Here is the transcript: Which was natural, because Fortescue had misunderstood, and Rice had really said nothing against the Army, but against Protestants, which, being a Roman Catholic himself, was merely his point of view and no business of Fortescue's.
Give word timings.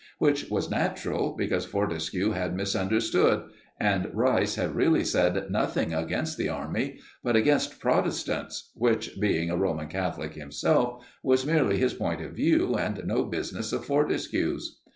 Which 0.17 0.49
was 0.49 0.67
natural, 0.71 1.35
because 1.37 1.63
Fortescue 1.67 2.31
had 2.31 2.55
misunderstood, 2.55 3.51
and 3.79 4.09
Rice 4.15 4.55
had 4.55 4.73
really 4.75 5.03
said 5.03 5.51
nothing 5.51 5.93
against 5.93 6.39
the 6.39 6.49
Army, 6.49 6.97
but 7.23 7.35
against 7.35 7.79
Protestants, 7.79 8.71
which, 8.73 9.19
being 9.19 9.51
a 9.51 9.57
Roman 9.57 9.89
Catholic 9.89 10.33
himself, 10.33 11.05
was 11.21 11.45
merely 11.45 11.77
his 11.77 11.93
point 11.93 12.19
of 12.19 12.31
view 12.31 12.73
and 12.75 13.05
no 13.05 13.25
business 13.25 13.71
of 13.71 13.85
Fortescue's. 13.85 14.79